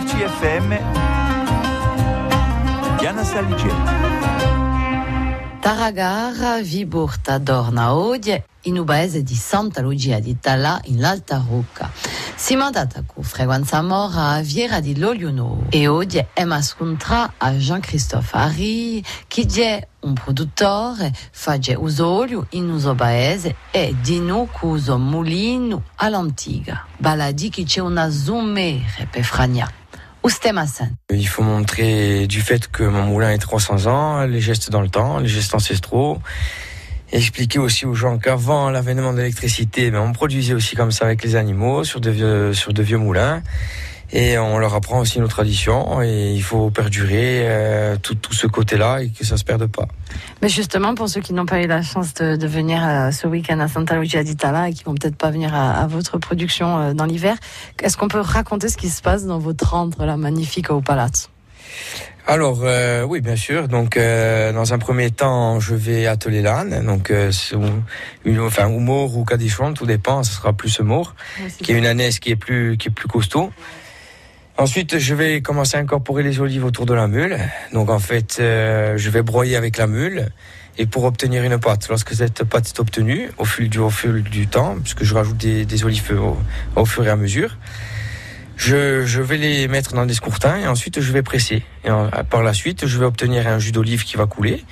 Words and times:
RCFM 0.00 0.78
Diana 2.96 3.22
Saligeti. 3.22 3.74
Taragara 5.60 6.62
vi 6.62 6.86
porta 6.86 7.36
dorna 7.36 7.92
oggi 7.92 8.42
in 8.62 8.78
un 8.78 8.84
paese 8.86 9.22
di 9.22 9.34
Santa 9.34 9.82
Lucia 9.82 10.18
di 10.18 10.38
Talà 10.40 10.80
in 10.84 11.00
l'Alta 11.00 11.44
Rocca. 11.46 11.92
Si 12.34 12.56
mandata 12.56 13.02
con 13.04 13.22
frequenza 13.22 13.82
mora 13.82 14.30
a 14.30 14.40
Viera 14.40 14.80
di 14.80 14.98
Loliuno 14.98 15.66
e 15.68 15.86
oggi 15.86 16.24
è 16.32 16.46
scontra 16.62 17.34
a 17.36 17.50
Jean-Christophe 17.50 18.36
Harry 18.38 19.02
che 19.28 19.46
è 19.56 19.86
un 20.00 20.14
produttore, 20.14 21.12
fa 21.30 21.58
usolio 21.76 22.46
in 22.50 22.70
uso 22.70 22.94
paese 22.94 23.56
e 23.70 23.94
di 24.00 24.18
noi 24.18 24.48
uso 24.62 24.96
mulino 24.96 25.82
all'antica. 25.96 26.86
Baladi 26.96 27.50
che 27.50 27.64
c'è 27.64 27.80
una 27.80 28.08
zoomere 28.08 29.06
per 29.10 29.24
fragna. 29.24 29.70
Il 31.10 31.26
faut 31.26 31.42
montrer 31.42 32.26
du 32.26 32.42
fait 32.42 32.68
que 32.70 32.82
mon 32.82 33.04
moulin 33.04 33.30
est 33.30 33.38
300 33.38 33.86
ans, 33.86 34.26
les 34.26 34.40
gestes 34.40 34.70
dans 34.70 34.82
le 34.82 34.88
temps, 34.88 35.18
les 35.18 35.28
gestes 35.28 35.54
ancestraux. 35.54 36.18
expliquer 37.12 37.58
aussi 37.58 37.86
aux 37.86 37.94
gens 37.94 38.18
qu'avant 38.18 38.70
l'avènement 38.70 39.12
de 39.12 39.18
l'électricité, 39.18 39.90
on 39.94 40.12
produisait 40.12 40.54
aussi 40.54 40.76
comme 40.76 40.92
ça 40.92 41.06
avec 41.06 41.24
les 41.24 41.36
animaux 41.36 41.84
sur 41.84 42.00
de 42.00 42.10
vieux, 42.10 42.52
sur 42.52 42.72
de 42.72 42.82
vieux 42.82 42.98
moulins. 42.98 43.42
Et 44.12 44.38
on 44.38 44.58
leur 44.58 44.74
apprend 44.74 44.98
aussi 44.98 45.20
nos 45.20 45.28
traditions 45.28 46.02
et 46.02 46.32
il 46.32 46.42
faut 46.42 46.70
perdurer 46.70 47.42
euh, 47.42 47.96
tout, 48.02 48.16
tout, 48.16 48.34
ce 48.34 48.46
côté-là 48.46 49.02
et 49.02 49.10
que 49.10 49.24
ça 49.24 49.36
se 49.36 49.44
perde 49.44 49.66
pas. 49.66 49.86
Mais 50.42 50.48
justement, 50.48 50.94
pour 50.94 51.08
ceux 51.08 51.20
qui 51.20 51.32
n'ont 51.32 51.46
pas 51.46 51.62
eu 51.62 51.66
la 51.66 51.82
chance 51.82 52.14
de, 52.14 52.36
de 52.36 52.46
venir 52.46 52.82
euh, 52.84 53.10
ce 53.12 53.28
week-end 53.28 53.60
à 53.60 53.68
Santa 53.68 53.96
Lucia 53.96 54.24
d'Itala 54.24 54.68
et 54.68 54.72
qui 54.72 54.82
vont 54.82 54.94
peut-être 54.94 55.16
pas 55.16 55.30
venir 55.30 55.54
à, 55.54 55.72
à 55.80 55.86
votre 55.86 56.18
production 56.18 56.78
euh, 56.78 56.92
dans 56.92 57.04
l'hiver, 57.04 57.36
est-ce 57.82 57.96
qu'on 57.96 58.08
peut 58.08 58.20
raconter 58.20 58.68
ce 58.68 58.76
qui 58.76 58.88
se 58.88 59.00
passe 59.00 59.26
dans 59.26 59.38
votre 59.38 59.70
rendre 59.70 60.04
là 60.04 60.16
magnifique 60.16 60.70
au 60.70 60.80
Palazzo? 60.80 61.28
Alors 62.26 62.60
euh, 62.62 63.02
oui, 63.04 63.20
bien 63.20 63.36
sûr. 63.36 63.66
Donc 63.66 63.96
euh, 63.96 64.52
dans 64.52 64.72
un 64.72 64.78
premier 64.78 65.10
temps, 65.10 65.58
je 65.58 65.74
vais 65.74 66.06
atteler 66.06 66.42
l'âne. 66.42 66.84
Donc 66.84 67.10
euh, 67.10 67.32
une, 68.24 68.40
enfin 68.40 68.68
ou 68.68 68.78
mort 68.78 69.16
ou 69.16 69.24
cadichon, 69.24 69.72
tout 69.74 69.86
dépend. 69.86 70.22
Ce 70.22 70.34
sera 70.34 70.52
plus 70.52 70.80
mort, 70.80 71.14
qui 71.62 71.72
est 71.72 71.76
une 71.76 71.86
ânesse 71.86 72.18
qui 72.18 72.30
est 72.30 72.36
plus 72.36 72.76
qui 72.76 72.88
est 72.88 72.92
plus 72.92 73.08
costaud. 73.08 73.50
Ensuite, 74.60 74.98
je 74.98 75.14
vais 75.14 75.40
commencer 75.40 75.78
à 75.78 75.80
incorporer 75.80 76.22
les 76.22 76.38
olives 76.38 76.66
autour 76.66 76.84
de 76.84 76.92
la 76.92 77.08
mule. 77.08 77.38
Donc 77.72 77.88
en 77.88 77.98
fait, 77.98 78.36
euh, 78.40 78.98
je 78.98 79.08
vais 79.08 79.22
broyer 79.22 79.56
avec 79.56 79.78
la 79.78 79.86
mule. 79.86 80.28
Et 80.76 80.84
pour 80.84 81.04
obtenir 81.04 81.42
une 81.44 81.58
pâte, 81.58 81.88
lorsque 81.88 82.12
cette 82.12 82.44
pâte 82.44 82.66
est 82.66 82.78
obtenue, 82.78 83.30
au 83.38 83.46
fil 83.46 83.70
du, 83.70 83.80
du 84.30 84.46
temps, 84.48 84.76
puisque 84.82 85.02
je 85.02 85.14
rajoute 85.14 85.38
des, 85.38 85.84
olives 85.84 86.14
au, 86.76 86.84
fur 86.84 87.06
et 87.06 87.08
à 87.08 87.16
mesure, 87.16 87.56
je, 88.60 89.06
je, 89.06 89.22
vais 89.22 89.38
les 89.38 89.68
mettre 89.68 89.94
dans 89.94 90.04
des 90.04 90.12
scourtins 90.12 90.56
et 90.58 90.66
ensuite 90.66 91.00
je 91.00 91.12
vais 91.12 91.22
presser. 91.22 91.62
Et 91.84 91.88
par 92.28 92.42
la 92.42 92.52
suite, 92.52 92.86
je 92.86 92.98
vais 92.98 93.06
obtenir 93.06 93.46
un 93.46 93.58
jus 93.58 93.72
d'olive 93.72 94.04
qui 94.04 94.16
va 94.16 94.26
couler. 94.26 94.64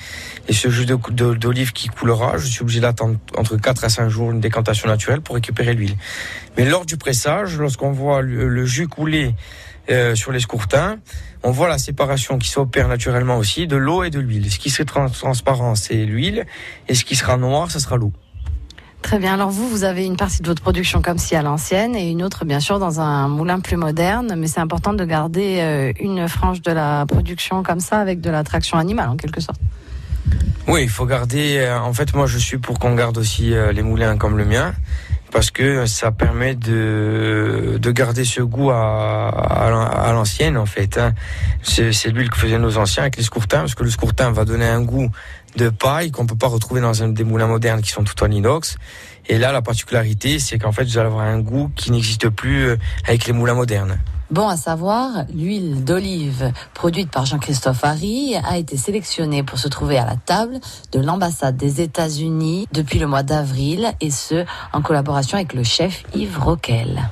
Et 0.47 0.53
ce 0.53 0.69
jus 0.69 0.84
d'olive 0.84 1.72
qui 1.72 1.89
coulera, 1.89 2.36
je 2.36 2.47
suis 2.47 2.62
obligé 2.62 2.80
d'attendre 2.80 3.19
entre 3.36 3.56
4 3.56 3.84
à 3.84 3.89
5 3.89 4.08
jours 4.08 4.30
une 4.30 4.41
décantation 4.41 4.89
naturelle 4.89 5.22
pour 5.22 5.36
récupérer 5.36 5.72
l'huile. 5.72 5.97
Mais 6.58 6.67
lors 6.67 6.84
du 6.84 6.98
pressage, 6.98 7.56
lorsqu'on 7.56 7.92
voit 7.92 8.20
le, 8.20 8.48
le 8.48 8.67
jus 8.67 8.89
couler 8.89 9.34
euh, 9.91 10.14
sur 10.14 10.33
les 10.33 10.41
scourtins. 10.41 10.98
On 11.42 11.50
voit 11.50 11.67
la 11.67 11.78
séparation 11.78 12.36
qui 12.36 12.50
s'opère 12.50 12.89
naturellement 12.89 13.39
aussi 13.39 13.67
de 13.67 13.77
l'eau 13.77 14.02
et 14.05 14.11
de 14.11 14.20
l'huile. 14.20 14.50
Ce 14.52 14.58
qui 14.58 14.69
sera 14.69 15.08
transparent, 15.08 15.75
c'est 15.77 16.05
l'huile, 16.05 16.45
et 16.89 16.95
ce 16.95 17.06
qui 17.06 17.17
sera 17.17 17.39
noir, 17.39 17.70
ce 17.70 17.78
sera 17.78 17.97
l'eau. 17.97 18.12
Très 19.09 19.19
bien. 19.19 19.33
Alors 19.33 19.48
vous, 19.48 19.67
vous 19.70 19.84
avez 19.84 20.05
une 20.05 20.19
partie 20.19 20.42
de 20.42 20.47
votre 20.47 20.61
production 20.61 21.01
comme 21.01 21.17
si 21.17 21.34
à 21.34 21.41
l'ancienne 21.41 21.97
et 21.97 22.11
une 22.11 22.23
autre, 22.23 22.45
bien 22.45 22.61
sûr, 22.61 22.78
dans 22.78 23.01
un 23.01 23.27
moulin 23.27 23.59
plus 23.59 23.78
moderne. 23.78 24.34
Mais 24.37 24.48
c'est 24.48 24.61
important 24.61 24.92
de 24.92 25.03
garder 25.03 25.61
euh, 25.61 25.95
une 25.98 26.28
frange 26.28 26.61
de 26.61 26.70
la 26.70 27.06
production 27.06 27.62
comme 27.62 27.81
ça, 27.81 28.01
avec 28.01 28.20
de 28.20 28.29
la 28.29 28.45
traction 28.45 28.77
animale, 28.77 29.09
en 29.09 29.17
quelque 29.17 29.41
sorte. 29.41 29.59
Oui, 30.67 30.83
il 30.83 30.91
faut 30.91 31.06
garder. 31.06 31.56
Euh, 31.56 31.81
en 31.81 31.95
fait, 31.95 32.14
moi, 32.14 32.27
je 32.27 32.36
suis 32.36 32.59
pour 32.59 32.79
qu'on 32.79 32.95
garde 32.95 33.17
aussi 33.17 33.55
les 33.73 33.80
moulins 33.80 34.18
comme 34.18 34.36
le 34.36 34.45
mien 34.45 34.74
parce 35.30 35.50
que 35.50 35.86
ça 35.86 36.11
permet 36.11 36.55
de, 36.55 37.78
de 37.80 37.90
garder 37.90 38.24
ce 38.24 38.40
goût 38.40 38.70
à, 38.70 39.28
à, 39.28 40.12
l'ancienne 40.12 40.56
en 40.56 40.66
fait. 40.66 40.98
Hein. 40.98 41.14
C'est 41.62 42.08
l'huile 42.08 42.30
que 42.30 42.39
faisaient 42.39 42.58
nos 42.58 42.78
anciens 42.78 43.02
avec 43.05 43.16
les 43.16 43.22
scourtins, 43.22 43.61
parce 43.61 43.74
que 43.74 43.84
le 43.84 43.90
scourtin 43.90 44.30
va 44.30 44.44
donner 44.44 44.67
un 44.67 44.83
goût 44.83 45.11
de 45.56 45.68
paille 45.68 46.11
qu'on 46.11 46.27
peut 46.27 46.36
pas 46.36 46.48
retrouver 46.48 46.80
dans 46.80 47.02
un 47.02 47.08
des 47.08 47.24
moulins 47.24 47.46
modernes 47.46 47.83
qui 47.83 47.90
sont 47.90 48.05
tout 48.05 48.22
en 48.22 48.30
inox. 48.30 48.77
Et 49.28 49.38
là, 49.38 49.52
la 49.52 49.62
particularité, 49.62 50.38
c'est 50.38 50.58
qu'en 50.58 50.72
fait, 50.72 50.84
vous 50.84 50.98
allez 50.98 51.08
avoir 51.08 51.24
un 51.24 51.40
goût 51.40 51.70
qui 51.77 51.90
n'existe 51.90 52.28
plus 52.30 52.68
euh, 52.68 52.77
avec 53.05 53.27
les 53.27 53.33
moulins 53.33 53.55
modernes. 53.55 53.98
Bon 54.30 54.46
à 54.46 54.58
savoir, 54.58 55.24
l'huile 55.34 55.84
d'olive 55.84 56.52
produite 56.74 57.11
par 57.11 57.24
Jean-Christophe 57.24 57.83
Harry 57.83 58.34
a 58.36 58.58
été 58.58 58.77
sélectionnée 58.77 59.42
pour 59.42 59.58
se 59.58 59.68
trouver 59.68 59.96
à 59.96 60.05
la 60.05 60.16
table 60.16 60.61
de 60.92 61.00
l'ambassade 61.00 61.56
des 61.56 61.80
États-Unis 61.80 62.68
depuis 62.72 62.98
le 62.98 63.06
mois 63.06 63.22
d'avril 63.22 63.90
et 64.02 64.11
ce, 64.11 64.44
en 64.74 64.83
collaboration 64.83 65.38
avec 65.38 65.55
le 65.55 65.64
chef 65.64 66.02
Yves 66.14 66.38
Roquel. 66.38 67.08